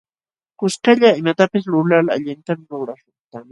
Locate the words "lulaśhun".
2.69-3.47